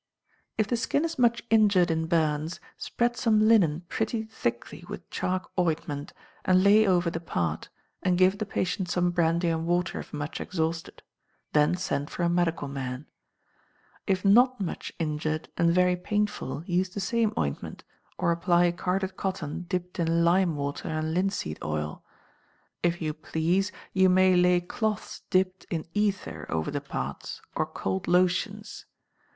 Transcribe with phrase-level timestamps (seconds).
[0.57, 5.51] If the skin is much injured in burns, spread some linen pretty thickly with chalk
[5.59, 6.11] ointment,
[6.43, 7.69] and lay over the part,
[8.01, 11.03] and give the patient some brandy and water if much exhausted;
[11.53, 13.05] then send for a medical man.
[14.07, 17.83] If not much injured, and very painful, use the same ointment,
[18.17, 22.03] or apply carded cotton dipped in lime water and linseed oil.
[22.81, 28.07] If you please, you may lay cloths dipped in ether over the parts, or cold
[28.07, 28.87] lotions.